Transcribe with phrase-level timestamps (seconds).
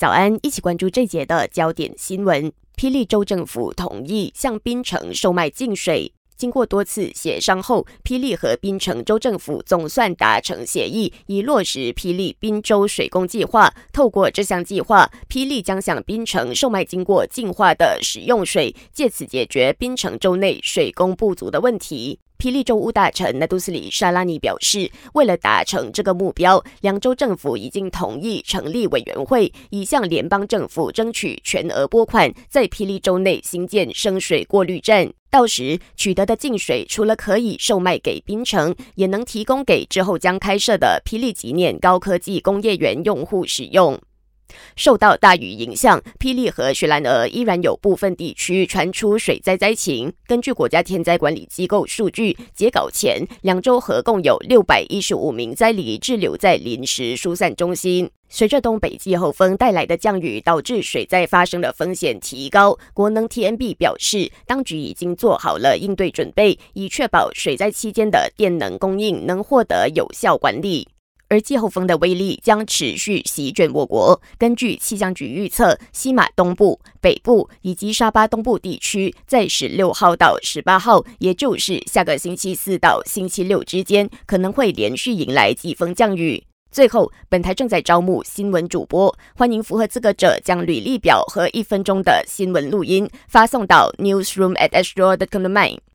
[0.00, 2.50] 早安，一起关注这节的焦点新闻。
[2.74, 6.10] 霹雳州政府同意向槟城售卖净水。
[6.38, 13.74] 经过多次协商后，霹雳和槟城州政府总算达成协议，以落实霹雳滨州水供计划。
[13.92, 22.18] 透过这项计划，霹雳将向槟城售卖经过净化的食用水，借此解决槟城州内水供不足的问题。
[22.40, 35.12] 霹雳州务大臣纳杜斯里沙拉尼表示，为了达成这个目标，两州政府已经同意成立委员会，以向联邦政府争取全额拨款，在霹雳州内兴建生水过滤站。
[35.30, 44.00] 到时取得的净水，除了可以售卖给槟城，也能提供给之后将开设的霹雳纪念高科技工业园用户使用。
[44.76, 50.12] 受到大雨影响，霹雳和雪兰莪依然有部分地区传出水灾灾情。
[50.26, 58.10] 根据国家天灾管理机构数据，截稿前两周合共有六百一十五名灾民滞留在临时疏散中心。
[58.32, 62.78] 随着东北季候风带来的降雨，导致水灾发生的风险提高。
[62.94, 70.86] 国能 TNB 表示，当局已经做好了应对准备，以确保水灾期间的电能供应能获得有效管理。
[71.30, 74.20] 而季候风的威力将持续席卷我国。
[74.36, 86.44] 根据气象局预测，西马东部、北部以及沙巴东部地区在十六号到十八号，也就是下个星期四到星期六之间，可能会连续迎来季风降雨。
[86.72, 95.80] 最后，本台正在招募新闻主播，欢迎符合资格者将履历表和一分钟的新闻录音发送到 newsroom at astro dot com 的 m